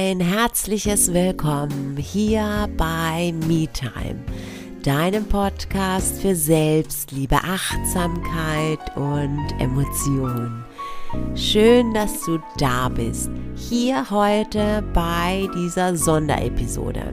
[0.00, 4.20] ein herzliches Willkommen hier bei MeTime,
[4.84, 10.64] deinem Podcast für Selbstliebe, Achtsamkeit und Emotion.
[11.34, 17.10] Schön, dass du da bist, hier heute bei dieser Sonderepisode.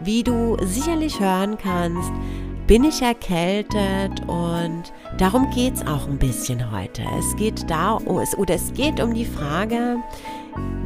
[0.00, 2.10] Wie du sicherlich hören kannst,
[2.66, 7.02] bin ich erkältet und darum geht es auch ein bisschen heute.
[7.20, 9.98] Es geht da oder es geht um die Frage,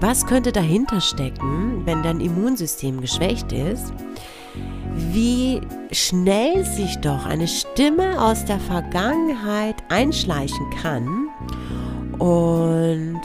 [0.01, 3.93] was könnte dahinter stecken, wenn dein Immunsystem geschwächt ist?
[5.13, 5.61] Wie
[5.93, 11.29] schnell sich doch eine Stimme aus der Vergangenheit einschleichen kann
[12.19, 13.21] und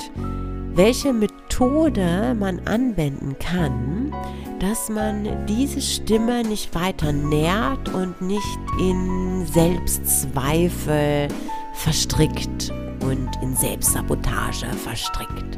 [0.76, 4.14] welche Methode man anwenden kann,
[4.59, 11.30] dass man diese Stimme nicht weiter nährt und nicht in Selbstzweifel
[11.73, 15.58] verstrickt und in Selbstsabotage verstrickt.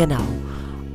[0.00, 0.24] Genau.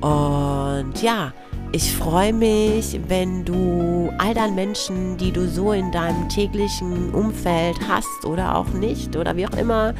[0.01, 1.31] Und ja,
[1.71, 7.77] ich freue mich, wenn du all deinen Menschen, die du so in deinem täglichen Umfeld
[7.87, 9.93] hast oder auch nicht oder wie auch immer,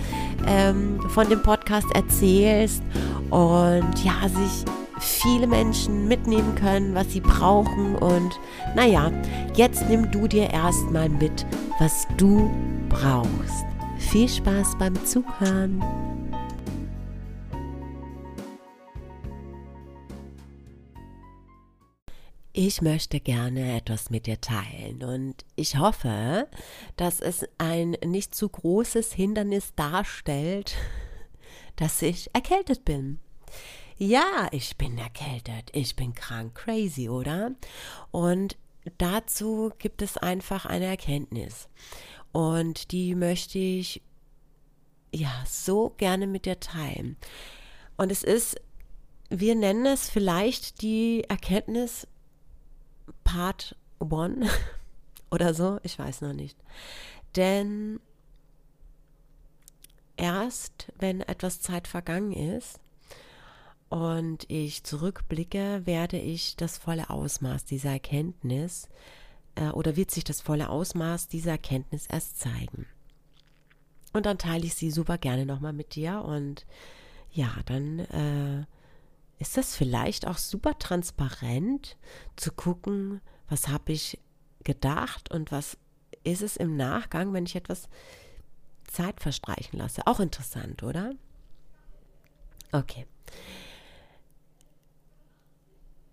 [0.47, 2.81] ähm, von dem Podcast erzählst
[3.29, 4.65] und ja, sich
[4.99, 7.95] viele Menschen mitnehmen können, was sie brauchen.
[7.97, 8.31] Und
[8.75, 9.11] naja,
[9.53, 11.45] jetzt nimm du dir erstmal mit,
[11.79, 12.49] was du
[12.89, 13.65] brauchst.
[13.99, 15.83] Viel Spaß beim Zuhören.
[22.57, 26.47] Ich möchte gerne etwas mit dir teilen und ich hoffe,
[26.95, 30.77] dass es ein nicht zu großes Hindernis darstellt,
[31.75, 33.19] dass ich erkältet bin.
[33.97, 37.51] Ja, ich bin erkältet, ich bin krank, crazy, oder?
[38.11, 38.55] Und
[38.99, 41.67] dazu gibt es einfach eine Erkenntnis.
[42.31, 44.01] Und die möchte ich
[45.13, 47.17] ja so gerne mit dir teilen.
[47.97, 48.55] Und es ist,
[49.29, 52.07] wir nennen es vielleicht die Erkenntnis
[53.23, 54.47] Part 1
[55.31, 56.57] oder so, ich weiß noch nicht.
[57.35, 57.99] Denn
[60.17, 62.79] erst wenn etwas Zeit vergangen ist,
[63.89, 68.89] und ich zurückblicke, werde ich das volle Ausmaß dieser Erkenntnis
[69.55, 72.87] äh, oder wird sich das volle Ausmaß dieser Erkenntnis erst zeigen.
[74.13, 76.65] Und dann teile ich sie super gerne nochmal mit dir und
[77.31, 78.65] ja, dann äh,
[79.39, 81.97] ist das vielleicht auch super transparent
[82.35, 84.19] zu gucken, was habe ich
[84.63, 85.77] gedacht und was
[86.23, 87.87] ist es im Nachgang, wenn ich etwas
[88.87, 90.05] Zeit verstreichen lasse.
[90.05, 91.13] Auch interessant, oder?
[92.71, 93.05] Okay.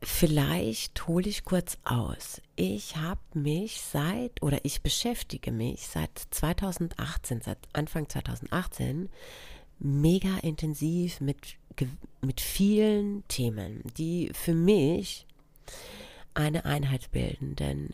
[0.04, 2.42] Vielleicht hole ich kurz aus.
[2.56, 9.08] Ich habe mich seit oder ich beschäftige mich seit 2018, seit Anfang 2018
[9.78, 11.56] mega intensiv mit,
[12.20, 15.26] mit vielen Themen, die für mich
[16.34, 17.56] eine Einheit bilden.
[17.56, 17.90] Denn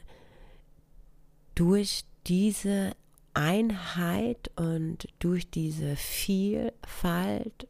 [1.54, 2.92] durch diese
[3.34, 7.68] Einheit und durch diese Vielfalt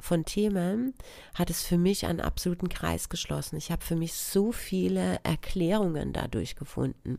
[0.00, 0.94] von Themen
[1.34, 3.56] hat es für mich einen absoluten Kreis geschlossen.
[3.56, 7.18] Ich habe für mich so viele Erklärungen dadurch gefunden.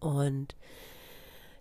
[0.00, 0.56] Und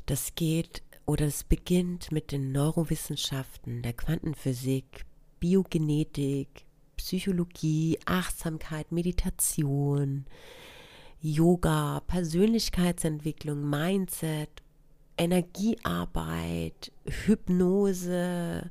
[0.05, 5.05] das geht oder es beginnt mit den Neurowissenschaften, der Quantenphysik,
[5.39, 6.65] Biogenetik,
[6.97, 10.25] Psychologie, Achtsamkeit, Meditation,
[11.21, 14.49] Yoga, Persönlichkeitsentwicklung, Mindset,
[15.17, 16.91] Energiearbeit,
[17.25, 18.67] Hypnose,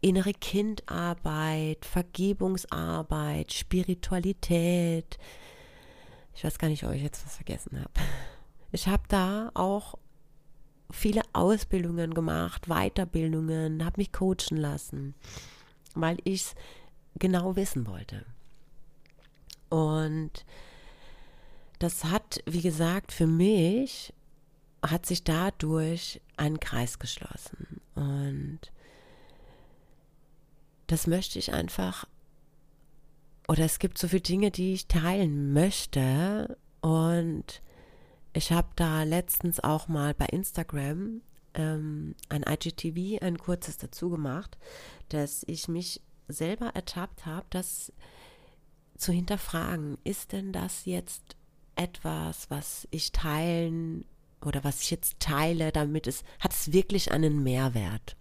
[0.00, 5.18] innere Kindarbeit, Vergebungsarbeit, Spiritualität.
[6.34, 7.92] Ich weiß gar nicht, ob ich jetzt was vergessen habe.
[8.72, 9.96] Ich habe da auch
[10.90, 15.14] viele Ausbildungen gemacht, Weiterbildungen, habe mich coachen lassen,
[15.94, 16.54] weil ich es
[17.18, 18.24] genau wissen wollte.
[19.68, 20.44] Und
[21.78, 24.12] das hat, wie gesagt, für mich
[24.84, 27.80] hat sich dadurch ein Kreis geschlossen.
[27.94, 28.60] Und
[30.86, 32.06] das möchte ich einfach,
[33.48, 36.56] oder es gibt so viele Dinge, die ich teilen möchte.
[36.80, 37.62] Und
[38.32, 41.22] ich habe da letztens auch mal bei Instagram
[41.54, 44.58] ähm, ein IGTV, ein kurzes dazu gemacht,
[45.08, 47.92] dass ich mich selber ertappt habe, das
[48.96, 51.36] zu hinterfragen, ist denn das jetzt
[51.74, 54.04] etwas, was ich teilen
[54.42, 58.16] oder was ich jetzt teile, damit es, hat es wirklich einen Mehrwert?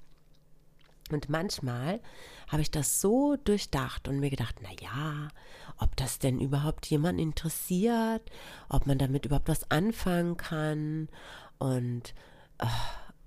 [1.11, 1.99] Und manchmal
[2.47, 5.29] habe ich das so durchdacht und mir gedacht, na ja,
[5.77, 8.21] ob das denn überhaupt jemand interessiert,
[8.69, 11.09] ob man damit überhaupt was anfangen kann
[11.57, 12.13] und
[12.59, 12.65] äh,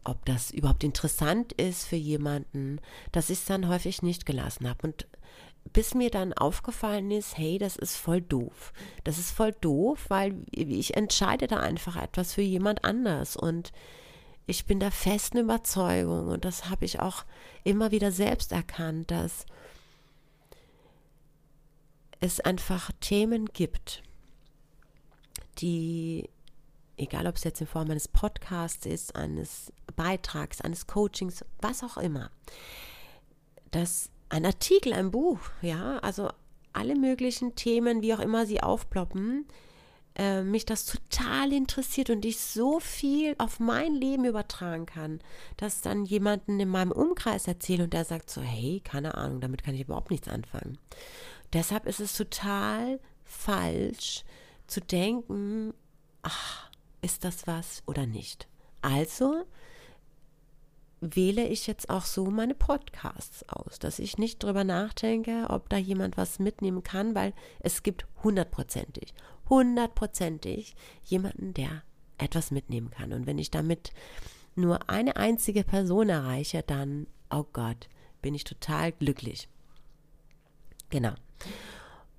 [0.05, 2.81] ob das überhaupt interessant ist für jemanden,
[3.13, 4.87] dass ich es dann häufig nicht gelassen habe.
[4.87, 5.07] Und
[5.73, 8.73] bis mir dann aufgefallen ist, hey, das ist voll doof.
[9.05, 13.73] Das ist voll doof, weil ich entscheide da einfach etwas für jemand anders und
[14.47, 17.25] ich bin der festen Überzeugung und das habe ich auch
[17.63, 19.47] immer wieder selbst erkannt, dass
[22.21, 24.03] es einfach Themen gibt,
[25.59, 26.29] die,
[26.97, 31.97] egal ob es jetzt in Form eines Podcasts ist, eines Beitrags, eines Coachings, was auch
[31.97, 32.31] immer,
[33.71, 36.31] dass ein Artikel, ein Buch, ja, also
[36.73, 39.47] alle möglichen Themen, wie auch immer sie aufploppen,
[40.15, 45.21] äh, mich das total interessiert und ich so viel auf mein Leben übertragen kann,
[45.57, 49.63] dass dann jemanden in meinem Umkreis erzähle und der sagt so, hey, keine Ahnung, damit
[49.63, 50.79] kann ich überhaupt nichts anfangen.
[51.53, 54.25] Deshalb ist es total falsch
[54.67, 55.75] zu denken,
[56.23, 56.71] ach,
[57.03, 58.49] ist das was oder nicht.
[58.81, 59.45] Also
[61.01, 65.77] wähle ich jetzt auch so meine Podcasts aus, dass ich nicht drüber nachdenke, ob da
[65.77, 69.13] jemand was mitnehmen kann, weil es gibt hundertprozentig,
[69.49, 71.83] hundertprozentig jemanden, der
[72.19, 73.13] etwas mitnehmen kann.
[73.13, 73.93] Und wenn ich damit
[74.55, 77.89] nur eine einzige Person erreiche, dann, oh Gott,
[78.21, 79.49] bin ich total glücklich.
[80.91, 81.15] Genau.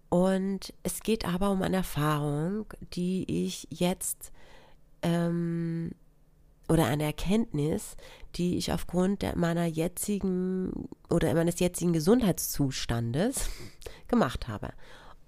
[0.09, 4.33] Und es geht aber um eine Erfahrung, die ich jetzt
[5.04, 5.92] ähm,
[6.70, 7.96] oder eine Erkenntnis,
[8.36, 13.50] die ich aufgrund meiner jetzigen oder meines jetzigen Gesundheitszustandes
[14.08, 14.70] gemacht habe.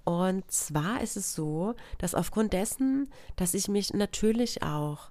[0.06, 5.10] Und zwar ist es so, dass aufgrund dessen, dass ich mich natürlich auch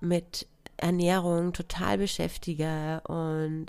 [0.00, 0.46] mit
[0.78, 3.66] Ernährung total beschäftige und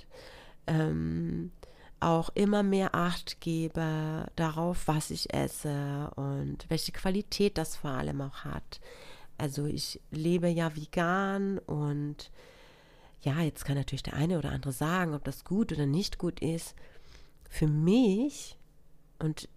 [0.68, 1.52] ähm,
[2.00, 8.22] auch immer mehr Acht gebe darauf, was ich esse und welche Qualität das vor allem
[8.22, 8.82] auch hat,
[9.44, 12.32] also ich lebe ja vegan und
[13.24, 16.40] ja, jetzt kann natürlich der eine oder andere sagen, ob das gut oder nicht gut
[16.40, 16.76] ist.
[17.50, 18.58] Für mich,
[19.20, 19.50] und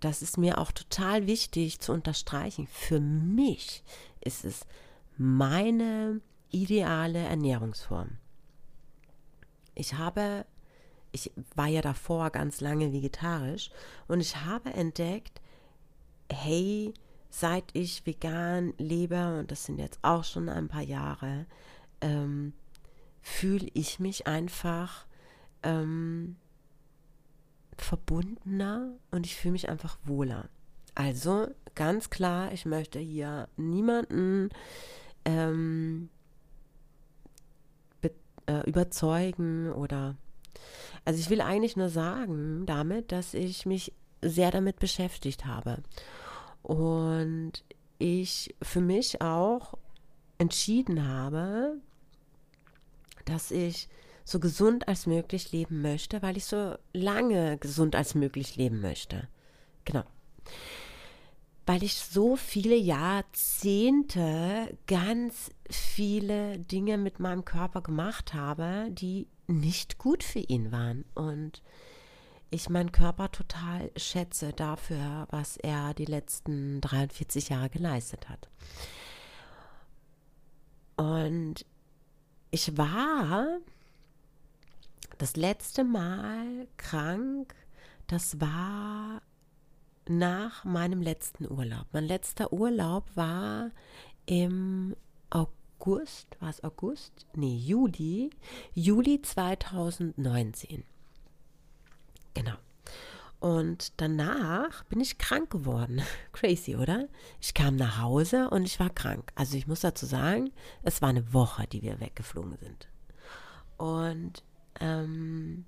[0.00, 3.82] das ist mir auch total wichtig zu unterstreichen, für mich
[4.20, 4.66] ist es
[5.16, 6.20] meine
[6.50, 8.18] ideale Ernährungsform.
[9.74, 10.44] Ich habe,
[11.10, 13.70] ich war ja davor ganz lange vegetarisch
[14.08, 15.40] und ich habe entdeckt,
[16.30, 16.92] hey,
[17.32, 21.46] seit ich vegan lebe, und das sind jetzt auch schon ein paar Jahre,
[22.02, 22.52] ähm,
[23.22, 25.06] fühle ich mich einfach
[25.62, 26.36] ähm,
[27.78, 30.50] verbundener und ich fühle mich einfach wohler.
[30.94, 34.50] Also ganz klar, ich möchte hier niemanden
[35.24, 36.10] ähm,
[38.46, 40.16] äh, überzeugen oder
[41.06, 45.78] also ich will eigentlich nur sagen damit, dass ich mich sehr damit beschäftigt habe
[46.62, 47.52] und
[47.98, 49.74] ich für mich auch
[50.38, 51.76] entschieden habe,
[53.24, 53.88] dass ich
[54.24, 59.28] so gesund als möglich leben möchte, weil ich so lange gesund als möglich leben möchte.
[59.84, 60.04] Genau.
[61.66, 69.98] Weil ich so viele Jahrzehnte ganz viele Dinge mit meinem Körper gemacht habe, die nicht
[69.98, 71.04] gut für ihn waren.
[71.14, 71.62] Und
[72.52, 78.48] ich meinen Körper total schätze dafür, was er die letzten 43 Jahre geleistet hat.
[80.96, 81.64] Und
[82.50, 83.58] ich war
[85.16, 87.54] das letzte Mal krank,
[88.06, 89.22] das war
[90.06, 91.86] nach meinem letzten Urlaub.
[91.92, 93.70] Mein letzter Urlaub war
[94.26, 94.94] im
[95.30, 97.26] August, war es August?
[97.34, 98.30] Nee, Juli,
[98.74, 100.84] Juli 2019.
[102.34, 102.56] Genau.
[103.40, 106.00] Und danach bin ich krank geworden.
[106.32, 107.08] Crazy, oder?
[107.40, 109.32] Ich kam nach Hause und ich war krank.
[109.34, 110.52] Also ich muss dazu sagen,
[110.84, 112.88] es war eine Woche, die wir weggeflogen sind.
[113.78, 114.44] Und
[114.78, 115.64] ähm,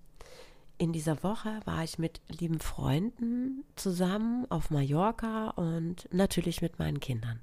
[0.79, 7.01] in dieser Woche war ich mit lieben Freunden zusammen auf Mallorca und natürlich mit meinen
[7.01, 7.41] Kindern.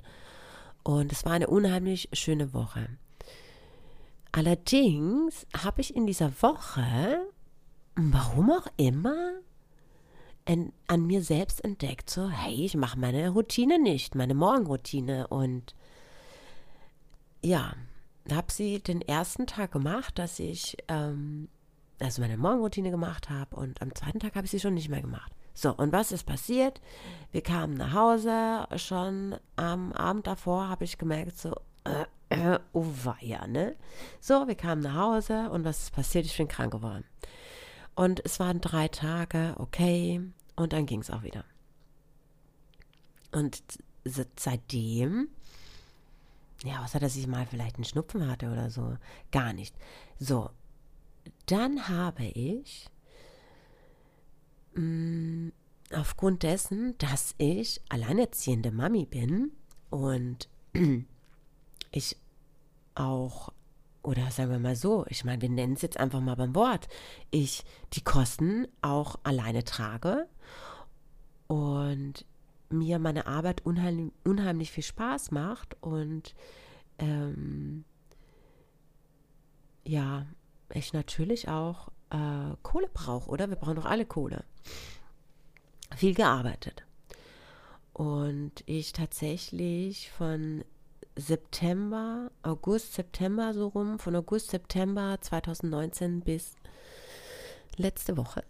[0.83, 2.87] Und es war eine unheimlich schöne Woche.
[4.31, 7.21] Allerdings habe ich in dieser Woche
[7.95, 9.33] warum auch immer
[10.45, 15.27] in, an mir selbst entdeckt, so, hey, ich mache meine Routine nicht, meine Morgenroutine.
[15.27, 15.75] Und
[17.41, 17.73] ja,
[18.31, 21.49] habe sie den ersten Tag gemacht, dass ich ähm,
[22.01, 25.01] also meine Morgenroutine gemacht habe und am zweiten Tag habe ich sie schon nicht mehr
[25.01, 25.31] gemacht.
[25.53, 26.81] So, und was ist passiert?
[27.31, 32.85] Wir kamen nach Hause, schon am Abend davor habe ich gemerkt, so, äh, äh, oh
[33.03, 33.75] weia, ne?
[34.19, 36.25] So, wir kamen nach Hause und was ist passiert?
[36.25, 37.03] Ich bin krank geworden.
[37.95, 40.21] Und es waren drei Tage, okay,
[40.55, 41.45] und dann ging es auch wieder.
[43.31, 43.61] Und
[44.35, 45.29] seitdem,
[46.63, 48.97] ja, außer dass ich mal vielleicht einen Schnupfen hatte oder so,
[49.31, 49.75] gar nicht.
[50.19, 50.49] So,
[51.45, 52.89] dann habe ich
[54.73, 55.53] mh, mm,
[55.93, 59.51] aufgrund dessen, dass ich alleinerziehende Mami bin
[59.89, 60.47] und
[61.91, 62.17] ich
[62.95, 63.51] auch,
[64.03, 66.87] oder sagen wir mal so, ich meine, wir nennen es jetzt einfach mal beim Wort,
[67.29, 70.27] ich die Kosten auch alleine trage
[71.47, 72.25] und
[72.69, 76.33] mir meine Arbeit unheimlich, unheimlich viel Spaß macht und
[76.99, 77.83] ähm,
[79.83, 80.25] ja,
[80.73, 83.49] ich natürlich auch äh, Kohle brauche, oder?
[83.49, 84.43] Wir brauchen doch alle Kohle.
[85.95, 86.85] Viel gearbeitet.
[87.93, 90.63] Und ich tatsächlich von
[91.15, 96.55] September, August, September so rum, von August, September 2019 bis
[97.77, 98.43] letzte Woche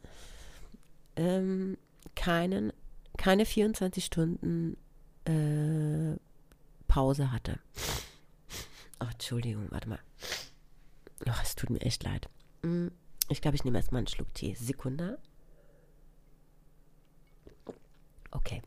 [1.15, 1.77] ähm,
[2.15, 2.73] keinen,
[3.17, 4.77] keine 24 Stunden
[5.25, 6.17] äh,
[6.87, 7.59] Pause hatte.
[8.99, 9.99] Ach, Entschuldigung, warte mal.
[11.27, 12.29] Ach, es tut mir echt leid.
[12.63, 12.91] Hm,
[13.29, 14.55] ich glaube, ich nehme erstmal einen Schluck Tee.
[14.55, 15.19] Sekunde.
[18.31, 18.61] Okay.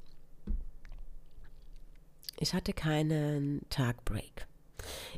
[2.39, 4.47] Ich hatte keinen Tagbreak.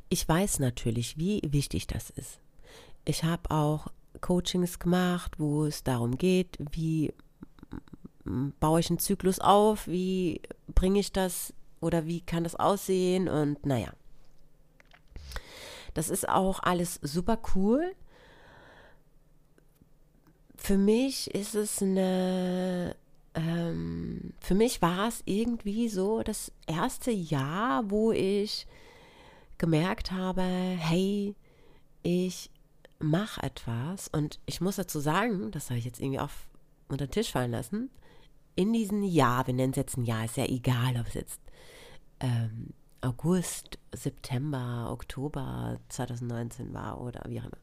[0.08, 2.38] Ich weiß natürlich, wie wichtig das ist.
[3.04, 3.88] Ich habe auch
[4.20, 7.12] Coachings gemacht, wo es darum geht, wie
[8.60, 10.40] baue ich einen Zyklus auf, wie
[10.74, 13.92] bringe ich das oder wie kann das aussehen und naja.
[15.94, 17.94] Das ist auch alles super cool.
[20.56, 22.96] Für mich ist es eine
[23.36, 28.66] ähm, für mich war es irgendwie so das erste Jahr, wo ich
[29.58, 31.34] gemerkt habe, hey,
[32.02, 32.50] ich
[32.98, 36.48] mache etwas und ich muss dazu sagen, das habe ich jetzt irgendwie auf
[36.88, 37.90] unter den Tisch fallen lassen,
[38.54, 41.40] in diesem Jahr, wir nennen es jetzt ein Jahr, ist ja egal, ob es jetzt
[42.20, 47.58] ähm, August, September, Oktober 2019 war oder wie auch immer.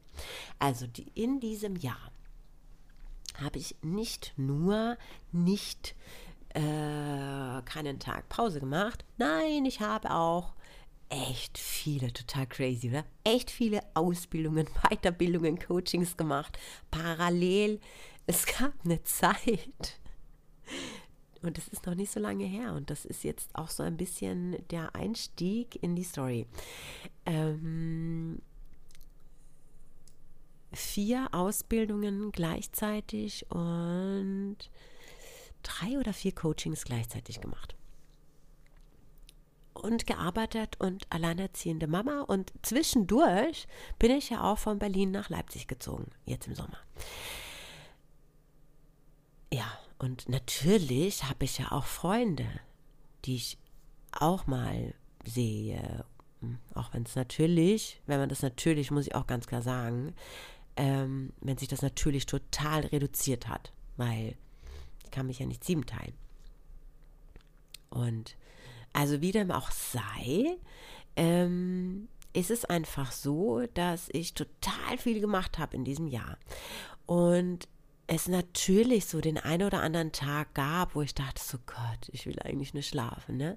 [0.60, 2.12] Also die, in diesem Jahr
[3.40, 4.96] habe ich nicht nur
[5.32, 5.94] nicht
[6.50, 6.60] äh,
[7.64, 10.54] keinen Tag Pause gemacht, nein, ich habe auch
[11.08, 13.04] echt viele, total crazy, oder?
[13.24, 16.58] Echt viele Ausbildungen, Weiterbildungen, Coachings gemacht,
[16.90, 17.80] parallel.
[18.26, 20.00] Es gab eine Zeit,
[21.44, 22.72] und das ist noch nicht so lange her.
[22.72, 26.46] Und das ist jetzt auch so ein bisschen der Einstieg in die Story.
[27.26, 28.40] Ähm,
[30.74, 34.56] vier Ausbildungen gleichzeitig und
[35.62, 37.74] drei oder vier Coachings gleichzeitig gemacht.
[39.72, 42.22] Und gearbeitet und alleinerziehende Mama.
[42.22, 43.66] Und zwischendurch
[43.98, 46.78] bin ich ja auch von Berlin nach Leipzig gezogen, jetzt im Sommer.
[49.52, 49.66] Ja,
[49.98, 52.46] und natürlich habe ich ja auch Freunde,
[53.24, 53.58] die ich
[54.12, 56.04] auch mal sehe.
[56.74, 60.14] Auch wenn es natürlich, wenn man das natürlich, muss ich auch ganz klar sagen,
[60.76, 64.36] ähm, wenn sich das natürlich total reduziert hat, weil
[65.04, 66.14] ich kann mich ja nicht sieben teilen.
[67.90, 68.36] Und
[68.92, 70.56] also wie dem auch sei,
[71.16, 76.36] ähm, ist es einfach so, dass ich total viel gemacht habe in diesem Jahr.
[77.06, 77.68] Und
[78.06, 82.26] es natürlich so den einen oder anderen Tag gab, wo ich dachte, so Gott, ich
[82.26, 83.36] will eigentlich nicht schlafen.
[83.36, 83.56] Ne?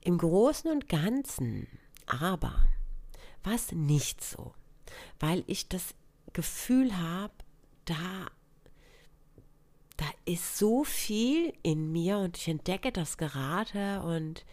[0.00, 1.66] Im Großen und Ganzen
[2.06, 2.54] aber
[3.44, 4.54] war es nicht so,
[5.20, 5.94] weil ich das
[6.32, 7.32] Gefühl habe,
[7.84, 8.26] da,
[9.96, 14.44] da ist so viel in mir und ich entdecke das gerade und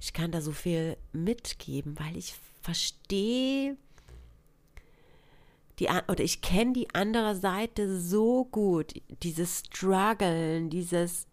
[0.00, 3.76] ich kann da so viel mitgeben, weil ich verstehe,
[5.78, 11.26] die, oder ich kenne die andere Seite so gut, dieses Struggeln, dieses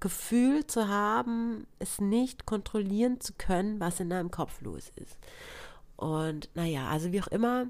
[0.00, 5.16] Gefühl zu haben, es nicht kontrollieren zu können, was in deinem Kopf los ist.
[5.96, 7.68] Und naja, also wie auch immer,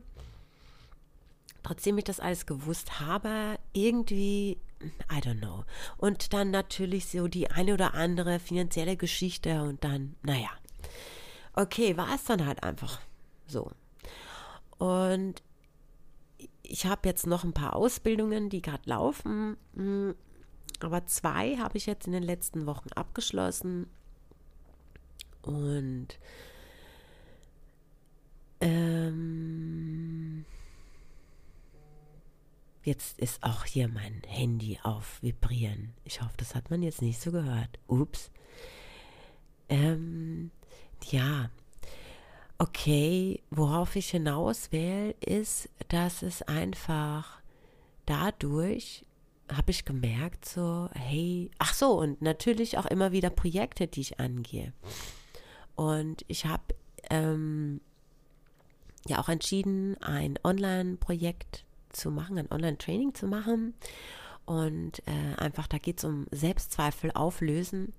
[1.66, 4.58] trotzdem ich das alles gewusst habe, irgendwie,
[5.10, 5.64] I don't know.
[5.96, 10.50] Und dann natürlich so die eine oder andere finanzielle Geschichte und dann, naja.
[11.54, 13.00] Okay, war es dann halt einfach
[13.48, 13.72] so.
[14.78, 15.42] Und
[16.62, 20.14] ich habe jetzt noch ein paar Ausbildungen, die gerade laufen, hm,
[20.80, 23.88] aber zwei habe ich jetzt in den letzten Wochen abgeschlossen.
[25.42, 26.18] Und
[28.60, 30.44] ähm,
[32.86, 35.92] jetzt ist auch hier mein Handy auf Vibrieren.
[36.04, 37.78] Ich hoffe, das hat man jetzt nicht so gehört.
[37.86, 38.30] Ups.
[39.68, 40.50] Ähm,
[41.10, 41.50] ja,
[42.58, 47.42] Okay, worauf ich hinaus will, ist, dass es einfach
[48.06, 49.04] dadurch
[49.52, 54.20] habe ich gemerkt, so, hey, ach so, und natürlich auch immer wieder Projekte, die ich
[54.20, 54.72] angehe.
[55.74, 56.74] Und ich habe
[57.10, 57.82] ähm,
[59.06, 61.65] ja auch entschieden, ein Online-Projekt
[61.96, 63.74] zu machen, ein Online-Training zu machen.
[64.44, 67.94] Und äh, einfach, da geht es um Selbstzweifel auflösen.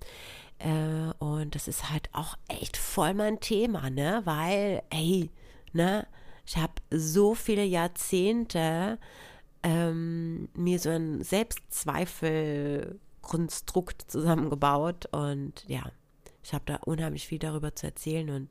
[0.58, 4.22] Äh, und das ist halt auch echt voll mein Thema, ne?
[4.24, 5.30] Weil, ey,
[5.72, 6.06] ne?
[6.46, 8.98] Ich habe so viele Jahrzehnte
[9.62, 15.92] ähm, mir so ein Selbstzweifelkonstrukt zusammengebaut und ja,
[16.42, 18.50] ich habe da unheimlich viel darüber zu erzählen und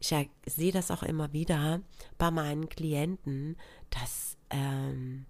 [0.00, 0.14] ich
[0.46, 1.82] sehe das auch immer wieder
[2.16, 3.56] bei meinen Klienten,
[3.90, 5.26] dass, ähm,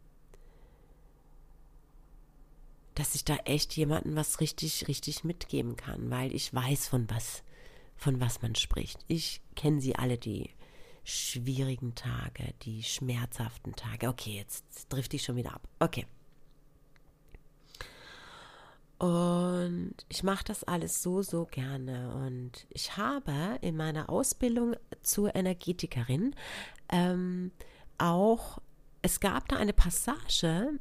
[2.95, 7.43] dass ich da echt jemandem was richtig, richtig mitgeben kann, weil ich weiß, von was,
[7.97, 8.99] von was man spricht.
[9.09, 10.51] Ich kenne sie alle, die
[11.05, 14.09] schwierigen Tage, die schmerzhaften Tage.
[14.09, 15.67] Okay, jetzt trifft ich schon wieder ab.
[15.79, 16.07] Okay.
[18.99, 22.15] Und ich mache das alles so, so gerne.
[22.15, 26.35] Und ich habe in meiner Ausbildung zur Energetikerin
[26.91, 27.51] ähm,
[27.97, 28.61] auch,
[29.03, 30.79] es gab da eine Passage,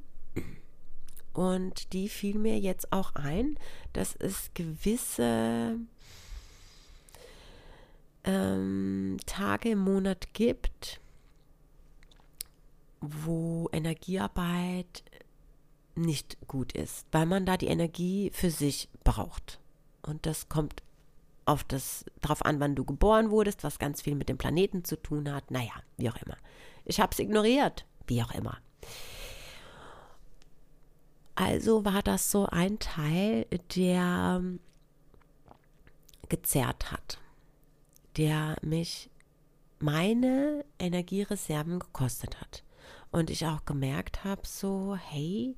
[1.33, 3.57] und die fiel mir jetzt auch ein,
[3.93, 5.77] dass es gewisse
[8.23, 10.99] ähm, Tage im Monat gibt,
[12.99, 15.03] wo Energiearbeit
[15.95, 19.59] nicht gut ist, weil man da die Energie für sich braucht.
[20.01, 20.83] Und das kommt
[21.45, 25.01] auf das darauf an, wann du geboren wurdest, was ganz viel mit dem Planeten zu
[25.01, 25.51] tun hat.
[25.51, 26.37] Naja, wie auch immer.
[26.85, 28.57] Ich habe es ignoriert, wie auch immer.
[31.35, 34.43] Also war das so ein Teil, der
[36.27, 37.19] gezerrt hat,
[38.17, 39.09] der mich
[39.79, 42.63] meine Energiereserven gekostet hat.
[43.11, 45.55] Und ich auch gemerkt habe, so, hey,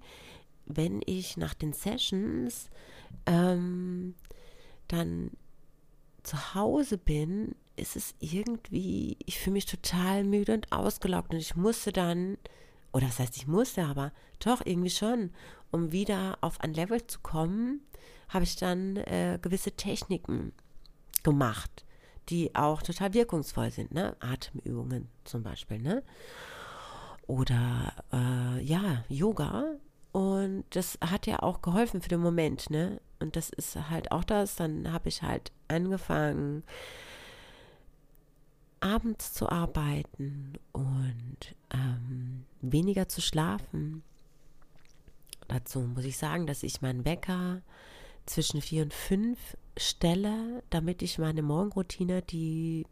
[0.65, 2.70] wenn ich nach den Sessions
[3.25, 4.15] ähm,
[4.88, 5.31] dann
[6.24, 11.56] zu Hause bin, ist es irgendwie, ich fühle mich total müde und ausgelaugt und ich
[11.56, 12.38] musste dann,
[12.94, 15.32] oder das heißt, ich musste, aber doch irgendwie schon,
[15.72, 17.82] um wieder auf ein Level zu kommen,
[18.30, 20.54] habe ich dann äh, gewisse Techniken
[21.24, 21.86] gemacht,
[22.30, 24.16] die auch total wirkungsvoll sind, ne?
[24.20, 26.03] Atemübungen zum Beispiel, ne?
[27.27, 29.77] Oder äh, ja, Yoga
[30.12, 33.00] und das hat ja auch geholfen für den Moment, ne?
[33.20, 34.55] Und das ist halt auch das.
[34.55, 36.64] Dann habe ich halt angefangen,
[38.81, 44.03] abends zu arbeiten und ähm, weniger zu schlafen.
[45.48, 47.61] Dazu muss ich sagen, dass ich meinen Wecker
[48.25, 52.85] zwischen vier und fünf stelle, damit ich meine Morgenroutine, die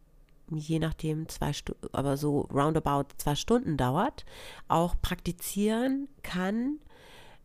[0.52, 4.26] je nachdem zwei Stunden, aber so roundabout zwei Stunden dauert,
[4.68, 6.80] auch praktizieren kann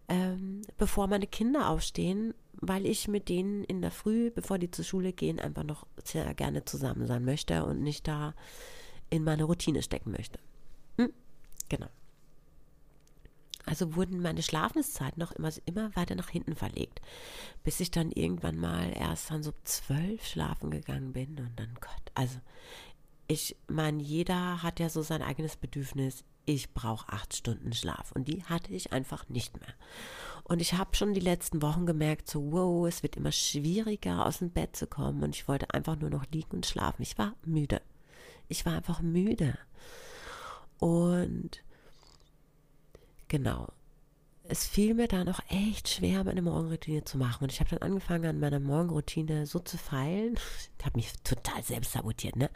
[0.08, 2.34] ähm, bevor meine Kinder aufstehen,
[2.68, 6.32] weil ich mit denen in der Früh, bevor die zur Schule gehen, einfach noch sehr
[6.34, 8.34] gerne zusammen sein möchte und nicht da
[9.10, 10.38] in meine Routine stecken möchte.
[10.98, 11.12] Hm?
[11.68, 11.88] Genau.
[13.66, 17.00] Also wurden meine Schlafenszeiten noch immer, immer weiter nach hinten verlegt,
[17.62, 22.12] bis ich dann irgendwann mal erst dann so zwölf schlafen gegangen bin und dann Gott,
[22.14, 22.38] also
[23.26, 28.12] ich meine, jeder hat ja so sein eigenes Bedürfnis ich brauche acht Stunden Schlaf.
[28.12, 29.74] Und die hatte ich einfach nicht mehr.
[30.44, 34.38] Und ich habe schon die letzten Wochen gemerkt, so, wow, es wird immer schwieriger, aus
[34.38, 35.22] dem Bett zu kommen.
[35.22, 37.02] Und ich wollte einfach nur noch liegen und schlafen.
[37.02, 37.80] Ich war müde.
[38.48, 39.58] Ich war einfach müde.
[40.78, 41.62] Und
[43.28, 43.72] genau
[44.46, 47.44] es fiel mir dann auch echt schwer, meine Morgenroutine zu machen.
[47.44, 50.38] Und ich habe dann angefangen, an meiner Morgenroutine so zu feilen.
[50.78, 52.50] Ich habe mich total selbst sabotiert, ne?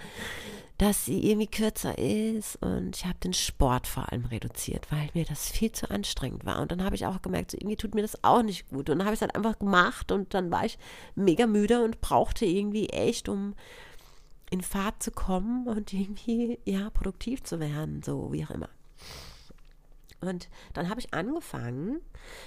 [0.77, 2.57] Dass sie irgendwie kürzer ist.
[2.57, 6.61] Und ich habe den Sport vor allem reduziert, weil mir das viel zu anstrengend war.
[6.61, 8.91] Und dann habe ich auch gemerkt, so irgendwie tut mir das auch nicht gut.
[8.91, 10.13] Und dann habe ich es halt einfach gemacht.
[10.13, 10.79] Und dann war ich
[11.15, 13.55] mega müde und brauchte irgendwie echt, um
[14.51, 18.03] in Fahrt zu kommen und irgendwie, ja, produktiv zu werden.
[18.03, 18.69] So, wie auch immer.
[20.21, 22.01] Und dann habe ich angefangen,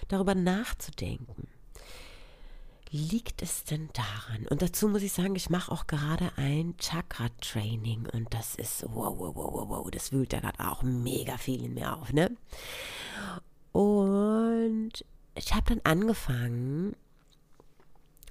[0.07, 1.47] darüber nachzudenken.
[2.93, 4.47] Liegt es denn daran?
[4.47, 9.17] Und dazu muss ich sagen, ich mache auch gerade ein Chakra-Training und das ist, wow,
[9.17, 12.35] wow, wow, wow, wow, das wühlt ja gerade auch mega viel in mir auf, ne?
[13.71, 14.91] Und
[15.35, 16.97] ich habe dann angefangen,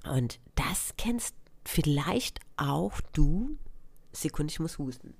[0.03, 3.57] und das kennst vielleicht auch du.
[4.11, 5.15] Sekunde, ich muss husten.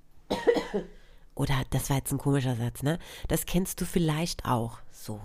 [1.34, 2.98] Oder das war jetzt ein komischer Satz, ne?
[3.28, 5.20] Das kennst du vielleicht auch so.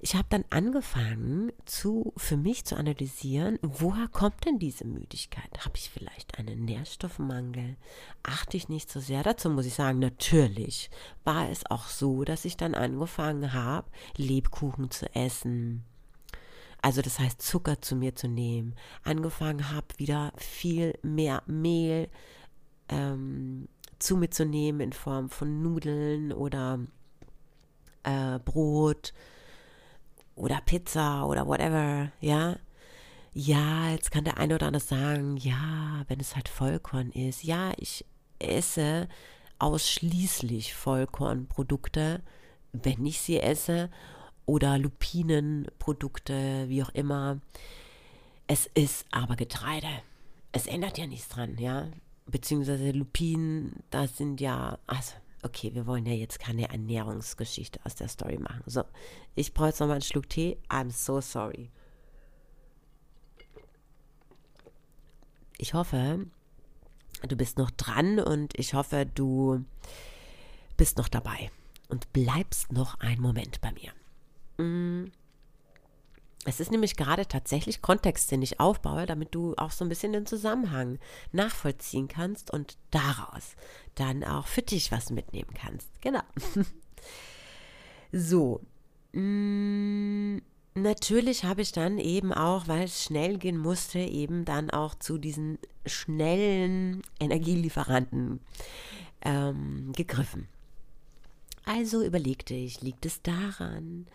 [0.00, 5.64] Ich habe dann angefangen, zu, für mich zu analysieren, woher kommt denn diese Müdigkeit?
[5.64, 7.76] Habe ich vielleicht einen Nährstoffmangel?
[8.22, 9.22] Achte ich nicht so sehr?
[9.22, 10.90] Dazu muss ich sagen, natürlich
[11.24, 15.84] war es auch so, dass ich dann angefangen habe, Lebkuchen zu essen.
[16.82, 18.74] Also das heißt Zucker zu mir zu nehmen.
[19.04, 22.10] Angefangen habe, wieder viel mehr Mehl
[22.90, 23.68] ähm,
[24.04, 26.78] zu mir zu nehmen in Form von Nudeln oder
[28.02, 29.12] äh, Brot
[30.36, 32.56] oder Pizza oder whatever, ja.
[33.32, 37.42] Ja, jetzt kann der eine oder andere sagen, ja, wenn es halt Vollkorn ist.
[37.42, 38.04] Ja, ich
[38.38, 39.08] esse
[39.58, 42.22] ausschließlich Vollkornprodukte,
[42.72, 43.90] wenn ich sie esse,
[44.46, 47.40] oder Lupinenprodukte, wie auch immer.
[48.46, 49.88] Es ist aber Getreide.
[50.52, 51.88] Es ändert ja nichts dran, ja.
[52.26, 58.08] Beziehungsweise Lupinen, das sind ja, also, okay, wir wollen ja jetzt keine Ernährungsgeschichte aus der
[58.08, 58.62] Story machen.
[58.66, 58.84] So,
[59.34, 60.56] ich brauche jetzt nochmal einen Schluck Tee.
[60.68, 61.70] I'm so sorry.
[65.58, 66.26] Ich hoffe,
[67.22, 69.64] du bist noch dran und ich hoffe, du
[70.76, 71.50] bist noch dabei
[71.88, 73.92] und bleibst noch einen Moment bei mir.
[74.64, 75.10] Mm.
[76.44, 80.12] Es ist nämlich gerade tatsächlich Kontext, den ich aufbaue, damit du auch so ein bisschen
[80.12, 80.98] den Zusammenhang
[81.32, 83.56] nachvollziehen kannst und daraus
[83.94, 85.88] dann auch für dich was mitnehmen kannst.
[86.00, 86.22] Genau.
[88.12, 88.60] so.
[89.12, 90.38] Mm,
[90.74, 95.18] natürlich habe ich dann eben auch, weil es schnell gehen musste, eben dann auch zu
[95.18, 98.40] diesen schnellen Energielieferanten
[99.22, 100.48] ähm, gegriffen.
[101.64, 104.06] Also überlegte ich, liegt es daran?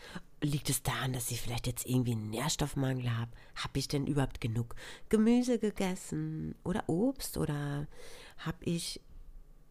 [0.41, 3.31] Liegt es daran, dass ich vielleicht jetzt irgendwie einen Nährstoffmangel habe?
[3.55, 4.75] Habe ich denn überhaupt genug
[5.09, 7.87] Gemüse gegessen oder Obst oder
[8.37, 9.01] habe ich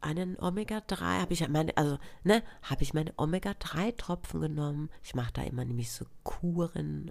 [0.00, 4.90] einen Omega-3, habe ich meine, also, ne, habe ich meine Omega-3-Tropfen genommen.
[5.02, 7.10] Ich mache da immer nämlich so Kuren.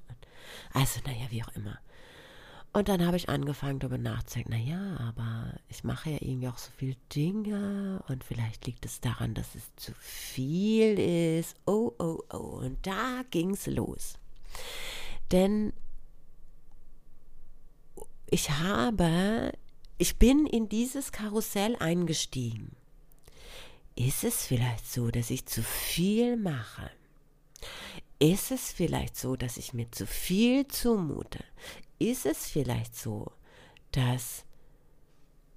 [0.73, 1.79] Also, naja, wie auch immer.
[2.73, 6.69] Und dann habe ich angefangen, darüber nachzudenken, naja, aber ich mache ja irgendwie auch so
[6.77, 10.99] viele Dinge und vielleicht liegt es daran, dass es zu viel
[11.39, 11.55] ist.
[11.65, 12.59] Oh, oh, oh.
[12.61, 14.19] Und da ging es los.
[15.31, 15.73] Denn
[18.29, 19.53] ich habe,
[19.97, 22.75] ich bin in dieses Karussell eingestiegen.
[23.95, 26.91] Ist es vielleicht so, dass ich zu viel mache?
[28.19, 31.43] Ist es vielleicht so, dass ich mir zu viel zumute?
[31.99, 33.31] Ist es vielleicht so,
[33.91, 34.45] dass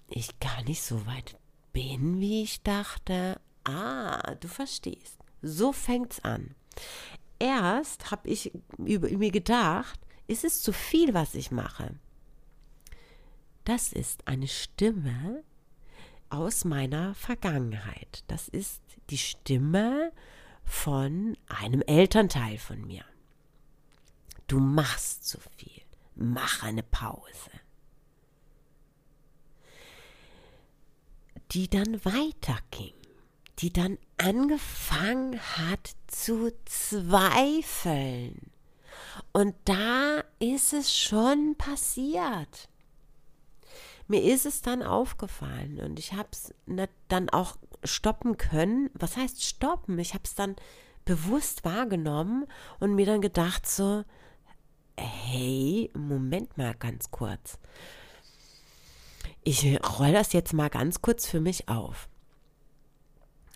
[0.09, 1.39] ich gar nicht so weit
[1.73, 3.41] bin, wie ich dachte.
[3.65, 5.19] Ah, du verstehst.
[5.43, 6.55] So fängt's an.
[7.39, 11.95] Erst habe ich über mir gedacht, ist es zu viel, was ich mache?
[13.65, 15.43] Das ist eine Stimme
[16.29, 18.25] aus meiner Vergangenheit.
[18.29, 20.13] Das ist die Stimme
[20.65, 23.05] von einem Elternteil von mir.
[24.47, 25.83] Du machst zu viel
[26.21, 27.51] mach eine Pause.
[31.53, 32.95] Die dann weiterging,
[33.59, 38.53] die dann angefangen hat zu zweifeln.
[39.33, 42.69] Und da ist es schon passiert.
[44.07, 46.53] Mir ist es dann aufgefallen und ich habe es
[47.09, 48.91] dann auch stoppen können.
[48.95, 49.99] Was heißt stoppen?
[49.99, 50.57] Ich habe es dann
[51.05, 52.47] bewusst wahrgenommen
[52.79, 54.05] und mir dann gedacht so,
[54.97, 57.59] hey, Moment mal ganz kurz.
[59.43, 59.65] Ich
[59.99, 62.09] roll das jetzt mal ganz kurz für mich auf.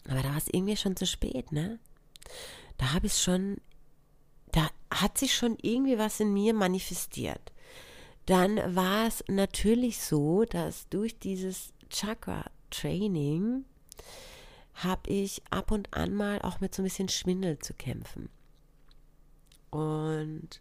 [0.08, 1.78] Aber da war es irgendwie schon zu spät, ne?
[2.78, 3.58] Da habe ich schon,
[4.52, 7.52] da hat sich schon irgendwie was in mir manifestiert.
[8.26, 13.64] Dann war es natürlich so, dass durch dieses Chakra-Training
[14.74, 18.28] habe ich ab und an mal auch mit so ein bisschen Schwindel zu kämpfen.
[19.70, 20.60] Und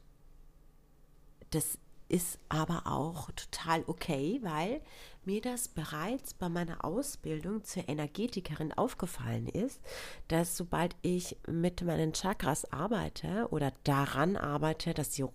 [1.54, 1.78] das
[2.10, 4.82] ist aber auch total okay, weil
[5.26, 9.82] mir das bereits bei meiner Ausbildung zur Energetikerin aufgefallen ist,
[10.28, 15.26] dass sobald ich mit meinen Chakras arbeite oder daran arbeite, dass sie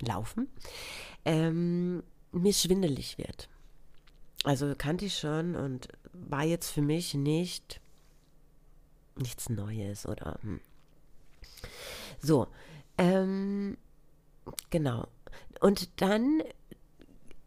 [0.00, 0.48] laufen,
[1.24, 3.48] ähm, mir schwindelig wird.
[4.44, 7.80] Also kannte ich schon und war jetzt für mich nicht
[9.16, 10.60] nichts Neues oder hm.
[12.20, 12.46] so.
[12.98, 13.76] Ähm,
[14.70, 15.06] Genau.
[15.60, 16.42] Und dann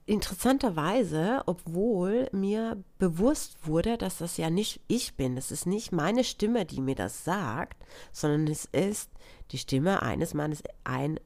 [0.05, 6.23] interessanterweise, obwohl mir bewusst wurde, dass das ja nicht ich bin, es ist nicht meine
[6.23, 9.09] Stimme, die mir das sagt, sondern es ist
[9.51, 11.19] die Stimme eines meines ein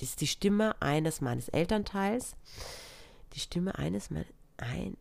[0.00, 2.36] ist die Stimme eines meines Elternteils,
[3.32, 4.96] die Stimme eines meines ein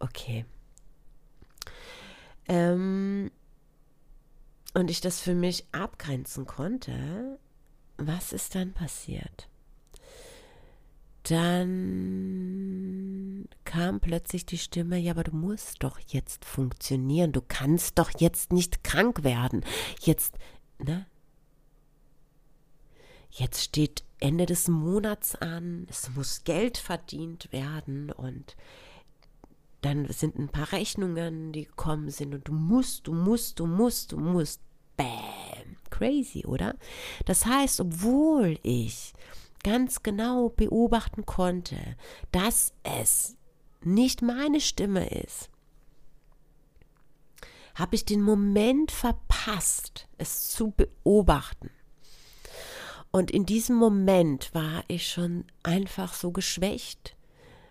[0.00, 0.44] okay.
[2.48, 3.30] Ähm,
[4.74, 7.38] und ich das für mich abgrenzen konnte,
[7.98, 9.48] was ist dann passiert?
[11.24, 12.38] Dann
[13.64, 18.52] kam plötzlich die Stimme, ja, aber du musst doch jetzt funktionieren, du kannst doch jetzt
[18.52, 19.64] nicht krank werden.
[20.00, 20.38] Jetzt,
[20.78, 21.04] ne?
[23.30, 28.56] Jetzt steht Ende des Monats an, es muss Geld verdient werden und
[29.82, 34.12] dann sind ein paar Rechnungen, die gekommen sind und du musst, du musst, du musst,
[34.12, 34.62] du musst.
[34.96, 35.57] Bäm.
[35.90, 36.74] Crazy, oder?
[37.24, 39.12] Das heißt, obwohl ich
[39.62, 41.76] ganz genau beobachten konnte,
[42.32, 43.36] dass es
[43.82, 45.50] nicht meine Stimme ist,
[47.74, 51.70] habe ich den Moment verpasst, es zu beobachten.
[53.10, 57.16] Und in diesem Moment war ich schon einfach so geschwächt,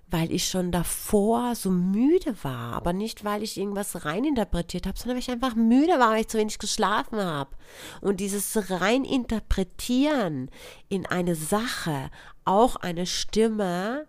[0.10, 5.16] weil ich schon davor so müde war, aber nicht, weil ich irgendwas reininterpretiert habe, sondern
[5.18, 7.56] weil ich einfach müde war, weil ich zu wenig geschlafen habe.
[8.00, 10.50] Und dieses Reininterpretieren
[10.88, 12.10] in eine Sache
[12.46, 14.08] auch eine Stimme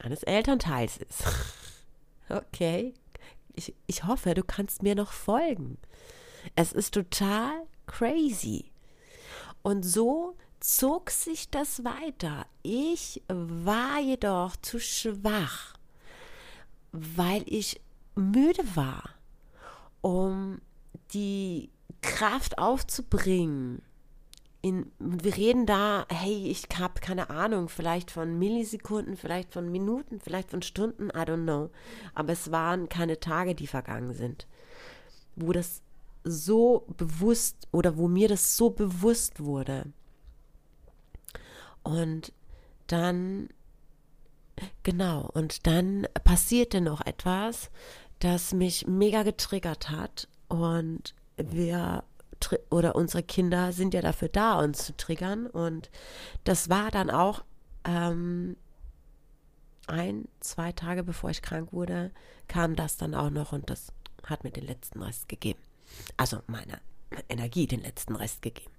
[0.00, 1.24] eines Elternteils ist.
[2.28, 2.92] Okay,
[3.54, 5.78] ich, ich hoffe, du kannst mir noch folgen.
[6.56, 7.52] Es ist total
[7.86, 8.72] crazy.
[9.62, 12.46] Und so zog sich das weiter.
[12.62, 15.74] Ich war jedoch zu schwach,
[16.92, 17.80] weil ich
[18.14, 19.10] müde war,
[20.00, 20.60] um
[21.12, 23.82] die Kraft aufzubringen.
[24.62, 30.18] In, wir reden da, hey, ich habe keine Ahnung, vielleicht von Millisekunden, vielleicht von Minuten,
[30.18, 31.70] vielleicht von Stunden, I don't know.
[32.14, 34.48] Aber es waren keine Tage, die vergangen sind,
[35.36, 35.82] wo das
[36.24, 39.84] so bewusst oder wo mir das so bewusst wurde
[41.86, 42.32] und
[42.88, 43.48] dann,
[44.82, 47.70] genau, und dann passierte noch etwas,
[48.18, 50.26] das mich mega getriggert hat.
[50.48, 52.02] Und wir
[52.70, 55.46] oder unsere Kinder sind ja dafür da, uns zu triggern.
[55.46, 55.90] Und
[56.42, 57.44] das war dann auch
[57.84, 58.56] ähm,
[59.86, 62.10] ein, zwei Tage bevor ich krank wurde,
[62.48, 63.92] kam das dann auch noch und das
[64.24, 65.60] hat mir den letzten Rest gegeben.
[66.16, 66.80] Also meine
[67.28, 68.72] Energie den letzten Rest gegeben.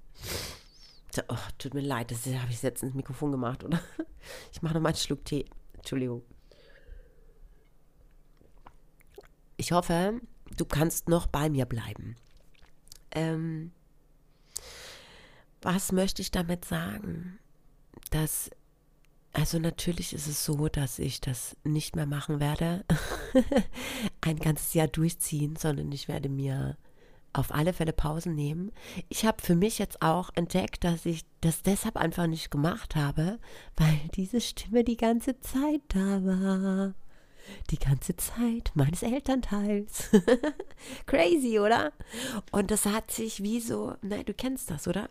[1.28, 3.80] Oh, tut mir leid, das habe ich jetzt ins Mikrofon gemacht, oder?
[4.52, 5.46] Ich mache nochmal einen Schluck Tee.
[5.74, 6.22] Entschuldigung.
[9.56, 10.20] Ich hoffe,
[10.58, 12.16] du kannst noch bei mir bleiben.
[13.12, 13.72] Ähm,
[15.62, 17.40] was möchte ich damit sagen?
[18.12, 18.50] Dass,
[19.34, 22.84] also natürlich ist es so, dass ich das nicht mehr machen werde,
[24.22, 26.78] ein ganzes Jahr durchziehen, sondern ich werde mir
[27.38, 28.72] auf alle Fälle Pausen nehmen.
[29.10, 33.40] Ich habe für mich jetzt auch entdeckt, dass ich das deshalb einfach nicht gemacht habe,
[33.76, 36.94] weil diese Stimme die ganze Zeit da war
[37.70, 40.10] die ganze Zeit meines Elternteils.
[41.06, 41.92] Crazy, oder?
[42.52, 45.08] Und das hat sich wie so, nein, du kennst das, oder?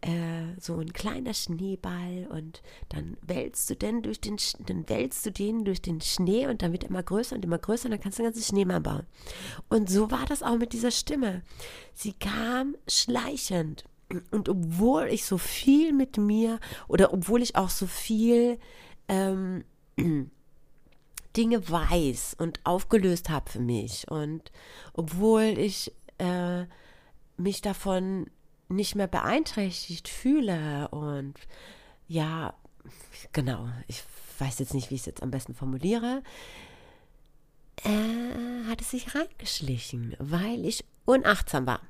[0.00, 5.32] Äh, so ein kleiner Schneeball und dann wälzt du den durch den, dann wälzt du
[5.32, 8.00] den durch den Schnee und dann wird er immer größer und immer größer und dann
[8.00, 9.06] kannst du den ganzen Schneemann bauen.
[9.68, 11.42] Und so war das auch mit dieser Stimme.
[11.94, 13.84] Sie kam schleichend.
[14.32, 18.58] Und obwohl ich so viel mit mir oder obwohl ich auch so viel
[19.06, 19.64] ähm,
[21.36, 24.10] Dinge weiß und aufgelöst habe für mich.
[24.10, 24.50] Und
[24.92, 26.64] obwohl ich äh,
[27.36, 28.30] mich davon
[28.68, 31.34] nicht mehr beeinträchtigt fühle und
[32.08, 32.54] ja,
[33.32, 34.02] genau, ich
[34.38, 36.22] weiß jetzt nicht, wie ich es jetzt am besten formuliere,
[37.84, 41.80] äh, hat es sich reingeschlichen, weil ich unachtsam war.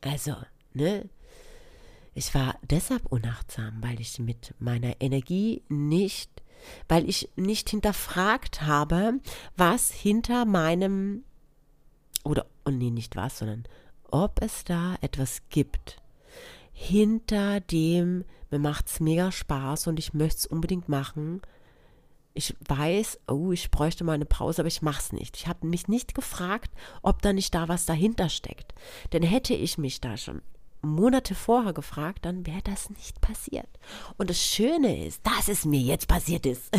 [0.00, 0.34] Also,
[0.72, 1.08] ne?
[2.14, 6.41] Ich war deshalb unachtsam, weil ich mit meiner Energie nicht
[6.88, 9.20] weil ich nicht hinterfragt habe,
[9.56, 11.24] was hinter meinem,
[12.24, 13.64] oder, oh nee, nicht was, sondern
[14.10, 16.00] ob es da etwas gibt,
[16.72, 21.40] hinter dem, mir macht es mega Spaß und ich möchte es unbedingt machen.
[22.34, 25.36] Ich weiß, oh, ich bräuchte mal eine Pause, aber ich mache es nicht.
[25.36, 26.70] Ich habe mich nicht gefragt,
[27.02, 28.74] ob da nicht da was dahinter steckt.
[29.12, 30.42] Denn hätte ich mich da schon
[30.82, 33.68] Monate vorher gefragt, dann wäre das nicht passiert.
[34.18, 36.70] Und das Schöne ist, dass es mir jetzt passiert ist.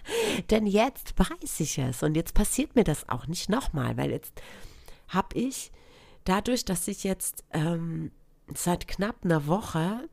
[0.50, 4.32] Denn jetzt weiß ich es und jetzt passiert mir das auch nicht nochmal, weil jetzt
[5.08, 5.70] habe ich
[6.24, 8.10] dadurch, dass ich jetzt ähm,
[8.54, 10.08] seit knapp einer Woche,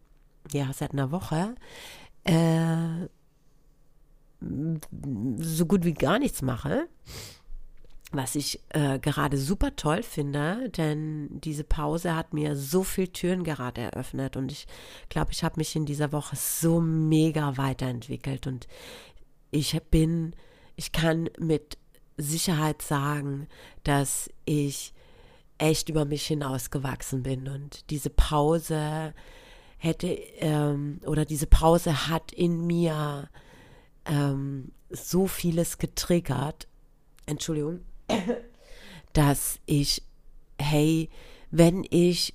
[0.51, 1.55] ja, seit einer Woche,
[2.23, 3.07] äh,
[4.41, 6.87] so gut wie gar nichts mache,
[8.11, 13.43] was ich äh, gerade super toll finde, denn diese Pause hat mir so viele Türen
[13.43, 14.65] gerade eröffnet und ich
[15.09, 18.67] glaube, ich habe mich in dieser Woche so mega weiterentwickelt und
[19.51, 20.35] ich bin,
[20.75, 21.77] ich kann mit
[22.17, 23.47] Sicherheit sagen,
[23.83, 24.93] dass ich
[25.59, 29.13] echt über mich hinausgewachsen bin und diese Pause
[29.77, 33.29] hätte ähm, oder diese Pause hat in mir
[34.05, 36.67] ähm, so vieles getriggert.
[37.27, 37.81] Entschuldigung
[39.13, 40.03] dass ich,
[40.59, 41.09] hey,
[41.51, 42.33] wenn ich,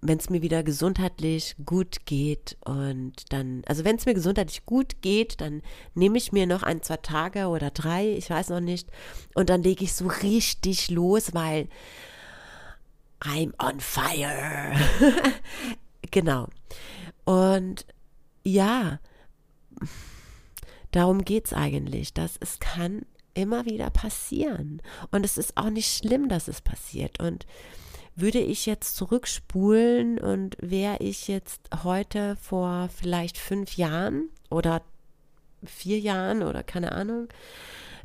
[0.00, 5.02] wenn es mir wieder gesundheitlich gut geht und dann, also wenn es mir gesundheitlich gut
[5.02, 5.62] geht, dann
[5.94, 8.88] nehme ich mir noch ein, zwei Tage oder drei, ich weiß noch nicht,
[9.34, 11.68] und dann lege ich so richtig los, weil
[13.20, 14.74] I'm on fire.
[16.10, 16.48] genau.
[17.24, 17.86] Und
[18.44, 19.00] ja,
[20.92, 23.04] darum geht es eigentlich, dass es kann
[23.36, 24.82] immer wieder passieren.
[25.10, 27.20] Und es ist auch nicht schlimm, dass es passiert.
[27.20, 27.46] Und
[28.16, 34.82] würde ich jetzt zurückspulen und wäre ich jetzt heute vor vielleicht fünf Jahren oder
[35.64, 37.28] vier Jahren oder keine Ahnung,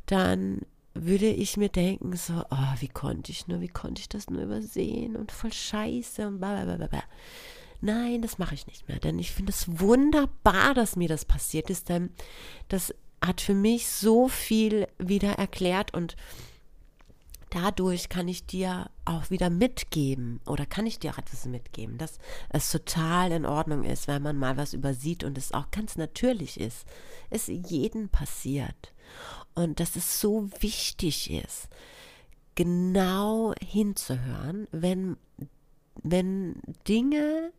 [0.06, 0.62] dann
[0.94, 4.41] würde ich mir denken, so, oh, wie konnte ich nur, wie konnte ich das nur
[4.41, 7.04] übersehen und voll scheiße und blablabla.
[7.80, 11.70] Nein, das mache ich nicht mehr, denn ich finde es wunderbar, dass mir das passiert
[11.70, 12.12] ist, denn
[12.67, 16.15] das hat für mich so viel wieder erklärt und
[17.51, 22.17] dadurch kann ich dir auch wieder mitgeben oder kann ich dir auch etwas mitgeben, dass
[22.49, 26.60] es total in Ordnung ist, wenn man mal was übersieht und es auch ganz natürlich
[26.60, 26.86] ist.
[27.29, 28.93] Es jedem passiert.
[29.53, 31.67] Und dass es so wichtig ist,
[32.55, 35.17] genau hinzuhören, wenn,
[36.03, 36.55] wenn
[36.88, 37.51] Dinge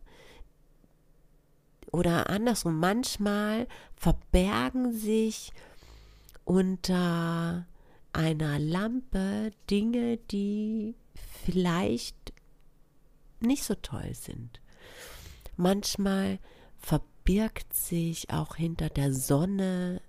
[1.93, 5.53] oder andersrum, manchmal verbergen sich
[6.43, 7.67] unter
[8.11, 10.95] einer Lampe Dinge, die
[11.45, 12.33] vielleicht
[13.39, 14.59] nicht so toll sind.
[15.55, 16.39] Manchmal
[16.79, 20.01] verbirgt sich auch hinter der Sonne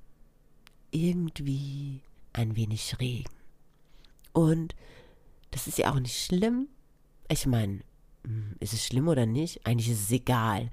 [0.90, 2.00] irgendwie
[2.32, 3.30] ein wenig Regen.
[4.32, 4.74] Und
[5.50, 6.68] das ist ja auch nicht schlimm.
[7.28, 7.80] Ich meine,
[8.24, 9.66] hm, ist es schlimm oder nicht?
[9.66, 10.70] Eigentlich ist es egal.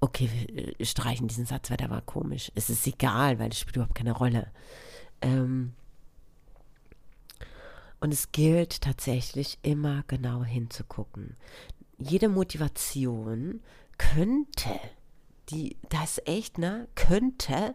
[0.00, 2.52] Okay, wir streichen diesen Satz, weil der war komisch.
[2.54, 4.50] Es ist egal, weil es spielt überhaupt keine Rolle.
[5.20, 5.74] Ähm,
[8.00, 11.36] und es gilt tatsächlich immer genau hinzugucken.
[11.98, 13.60] Jede Motivation
[13.98, 14.78] könnte,
[15.50, 17.74] die, das echt, ne, könnte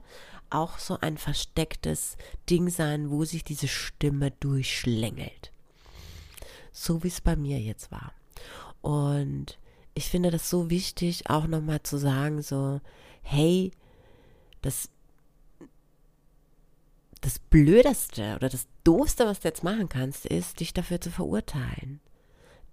[0.50, 2.16] auch so ein verstecktes
[2.50, 5.52] Ding sein, wo sich diese Stimme durchschlängelt.
[6.72, 8.14] So wie es bei mir jetzt war.
[8.82, 9.58] Und
[9.94, 12.82] ich finde das so wichtig, auch nochmal zu sagen, so,
[13.22, 13.72] hey,
[14.62, 14.90] das
[17.24, 22.02] das Blödeste oder das Doofste, was du jetzt machen kannst, ist, dich dafür zu verurteilen.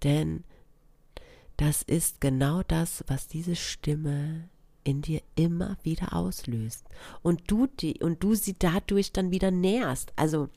[0.03, 0.43] Denn
[1.55, 4.49] das ist genau das, was diese Stimme
[4.83, 6.85] in dir immer wieder auslöst.
[7.21, 10.11] Und du, die, und du sie dadurch dann wieder nährst.
[10.17, 10.49] Also,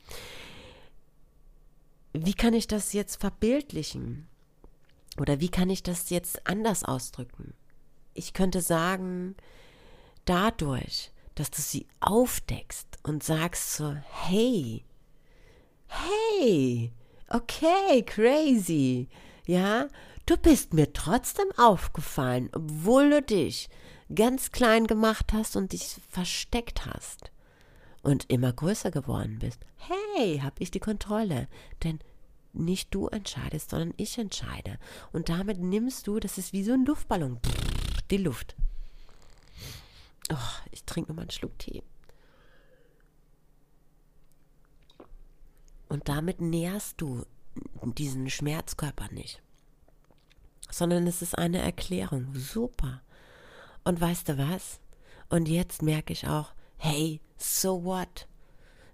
[2.11, 4.27] wie kann ich das jetzt verbildlichen?
[5.17, 7.53] Oder wie kann ich das jetzt anders ausdrücken?
[8.13, 9.35] Ich könnte sagen,
[10.25, 14.85] dadurch, dass du sie aufdeckst und sagst so, hey,
[15.87, 16.91] hey,
[17.29, 19.07] okay, crazy,
[19.45, 19.87] ja,
[20.25, 23.69] du bist mir trotzdem aufgefallen, obwohl du dich
[24.13, 27.31] ganz klein gemacht hast und dich versteckt hast
[28.01, 29.59] und immer größer geworden bist.
[29.77, 31.47] Hey, hab ich die Kontrolle,
[31.83, 31.99] denn
[32.55, 34.79] nicht du entscheidest, sondern ich entscheide.
[35.11, 37.39] Und damit nimmst du, das ist wie so ein Luftballon,
[38.11, 38.55] die Luft.
[40.31, 40.35] Oh,
[40.71, 41.83] ich trinke nochmal einen Schluck Tee.
[45.87, 47.25] Und damit nährst du
[47.83, 49.41] diesen Schmerzkörper nicht.
[50.71, 52.33] Sondern es ist eine Erklärung.
[52.33, 53.01] Super.
[53.83, 54.79] Und weißt du was?
[55.29, 58.27] Und jetzt merke ich auch, hey, so what?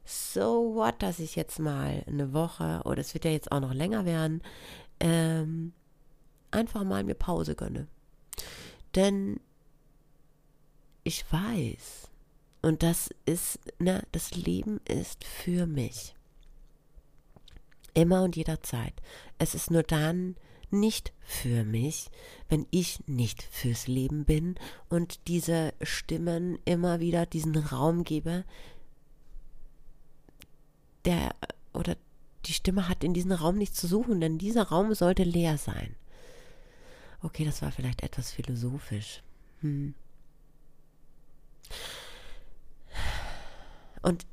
[0.03, 3.73] So what, dass ich jetzt mal eine Woche, oder es wird ja jetzt auch noch
[3.73, 4.41] länger werden,
[4.99, 5.73] ähm,
[6.51, 7.87] einfach mal mir Pause gönne.
[8.95, 9.39] Denn
[11.03, 12.09] ich weiß,
[12.61, 16.15] und das ist, na, das Leben ist für mich.
[17.93, 18.93] Immer und jederzeit.
[19.37, 20.35] Es ist nur dann
[20.69, 22.09] nicht für mich,
[22.47, 24.55] wenn ich nicht fürs Leben bin
[24.89, 28.45] und diese Stimmen immer wieder diesen Raum gebe,
[31.05, 31.35] der
[31.73, 31.95] oder
[32.45, 35.95] die Stimme hat in diesem Raum nichts zu suchen, denn dieser Raum sollte leer sein.
[37.21, 39.21] Okay, das war vielleicht etwas philosophisch.
[39.61, 39.93] Hm.
[44.01, 44.25] Und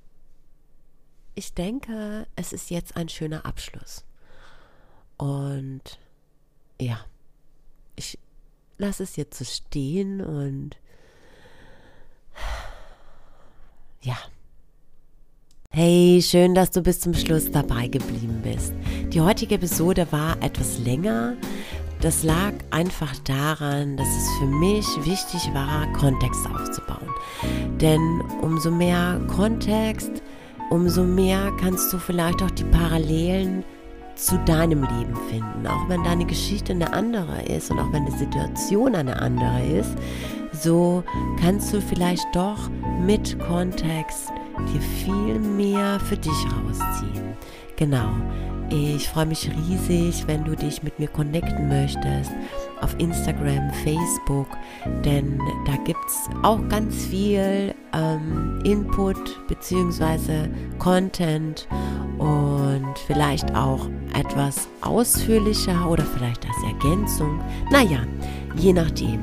[1.35, 4.05] ich denke, es ist jetzt ein schöner Abschluss.
[5.19, 5.99] Und
[6.81, 7.05] ja,
[7.95, 8.19] ich
[8.79, 10.77] lasse es jetzt so stehen und
[14.01, 14.17] ja.
[15.71, 18.73] Hey, schön, dass du bis zum Schluss dabei geblieben bist.
[19.13, 21.37] Die heutige Episode war etwas länger.
[22.01, 27.09] Das lag einfach daran, dass es für mich wichtig war, Kontext aufzubauen.
[27.81, 30.11] Denn umso mehr Kontext,
[30.71, 33.63] umso mehr kannst du vielleicht auch die Parallelen
[34.15, 35.67] zu deinem Leben finden.
[35.67, 39.95] Auch wenn deine Geschichte eine andere ist und auch wenn die Situation eine andere ist,
[40.53, 41.05] so
[41.41, 42.71] kannst du vielleicht doch
[43.05, 44.33] mit Kontext
[44.67, 47.37] dir viel mehr für dich rausziehen.
[47.77, 48.11] Genau.
[48.71, 52.33] Ich freue mich riesig, wenn du dich mit mir connecten möchtest
[52.83, 54.47] auf Instagram, Facebook,
[55.05, 59.17] denn da gibt es auch ganz viel ähm, Input
[59.49, 60.49] bzw.
[60.79, 61.67] Content
[62.19, 67.41] und vielleicht auch etwas ausführlicher oder vielleicht als Ergänzung.
[67.71, 68.01] Naja,
[68.57, 69.21] je nachdem.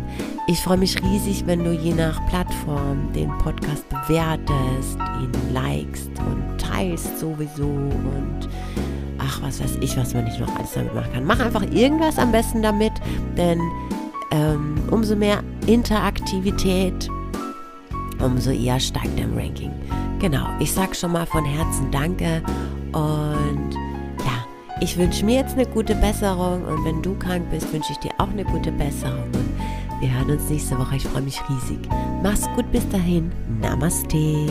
[0.48, 6.62] Ich freue mich riesig, wenn du je nach Plattform den Podcast bewertest, ihn likest und
[6.62, 8.48] teilst sowieso und
[9.18, 11.26] ach, was weiß ich, was man nicht noch alles damit machen kann.
[11.26, 12.92] Mach einfach irgendwas am besten damit,
[13.36, 13.60] denn
[14.30, 17.10] ähm, umso mehr Interaktivität,
[18.24, 19.72] umso eher steigt der Ranking.
[20.20, 22.44] Genau, ich sag schon mal von Herzen Danke
[22.92, 23.72] und
[24.20, 24.46] ja,
[24.80, 28.12] ich wünsche mir jetzt eine gute Besserung und wenn du krank bist, wünsche ich dir
[28.20, 29.24] auch eine gute Besserung.
[29.34, 29.56] Und
[30.06, 30.98] wir hören uns nächste Woche.
[30.98, 31.80] Ich freue mich riesig.
[32.22, 33.32] Mach's gut bis dahin.
[33.60, 34.48] Namaste.